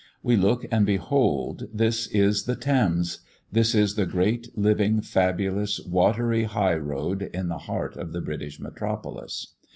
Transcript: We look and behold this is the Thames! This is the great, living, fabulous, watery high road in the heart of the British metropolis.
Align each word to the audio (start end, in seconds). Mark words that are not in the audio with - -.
We 0.23 0.35
look 0.35 0.65
and 0.71 0.83
behold 0.83 1.69
this 1.71 2.07
is 2.07 2.45
the 2.45 2.55
Thames! 2.55 3.19
This 3.51 3.75
is 3.75 3.93
the 3.93 4.07
great, 4.07 4.47
living, 4.57 4.99
fabulous, 5.01 5.79
watery 5.79 6.45
high 6.45 6.77
road 6.77 7.21
in 7.21 7.49
the 7.49 7.59
heart 7.69 7.97
of 7.97 8.11
the 8.11 8.21
British 8.21 8.59
metropolis. 8.59 9.53